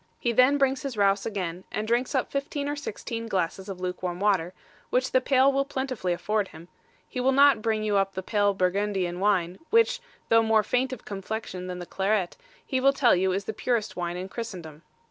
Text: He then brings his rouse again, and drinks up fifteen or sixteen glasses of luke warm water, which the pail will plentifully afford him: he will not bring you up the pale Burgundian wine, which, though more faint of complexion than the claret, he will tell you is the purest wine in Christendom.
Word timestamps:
He 0.19 0.31
then 0.31 0.57
brings 0.57 0.81
his 0.81 0.97
rouse 0.97 1.27
again, 1.27 1.63
and 1.71 1.87
drinks 1.87 2.15
up 2.15 2.31
fifteen 2.31 2.67
or 2.67 2.75
sixteen 2.75 3.27
glasses 3.27 3.69
of 3.69 3.79
luke 3.79 4.01
warm 4.01 4.19
water, 4.19 4.51
which 4.89 5.11
the 5.11 5.21
pail 5.21 5.53
will 5.53 5.63
plentifully 5.63 6.11
afford 6.11 6.47
him: 6.47 6.69
he 7.07 7.19
will 7.19 7.31
not 7.31 7.61
bring 7.61 7.83
you 7.83 7.97
up 7.97 8.15
the 8.15 8.23
pale 8.23 8.55
Burgundian 8.55 9.19
wine, 9.19 9.59
which, 9.69 9.99
though 10.29 10.41
more 10.41 10.63
faint 10.63 10.91
of 10.91 11.05
complexion 11.05 11.67
than 11.67 11.77
the 11.77 11.85
claret, 11.85 12.35
he 12.65 12.79
will 12.79 12.93
tell 12.93 13.15
you 13.15 13.31
is 13.31 13.45
the 13.45 13.53
purest 13.53 13.95
wine 13.95 14.17
in 14.17 14.27
Christendom. 14.27 14.81